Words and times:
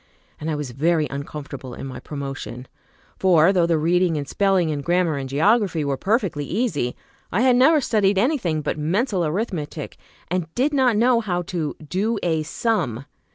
And 0.39 0.49
I 0.49 0.55
was 0.55 0.71
very 0.71 1.05
uncomfortable 1.11 1.75
in 1.75 1.85
my 1.85 1.99
promotion, 1.99 2.67
for 3.19 3.53
though 3.53 3.67
the 3.67 3.77
reading 3.77 4.17
and 4.17 4.27
spelling 4.27 4.71
and 4.71 4.83
grammar 4.83 5.15
and 5.15 5.29
geography 5.29 5.85
were 5.85 5.95
perfectly 5.95 6.43
easy, 6.43 6.95
I 7.31 7.41
had 7.41 7.55
never 7.55 7.79
studied 7.81 8.17
any 8.17 8.39
thing 8.39 8.61
but 8.61 8.79
mental 8.79 9.23
arithmetic, 9.23 9.97
and 10.27 10.51
did 10.55 10.73
not 10.73 10.97
know 10.97 11.19
how 11.19 11.43
to 11.43 11.75
"do 11.87 12.17
a 12.23 12.41
sum." 12.41 13.05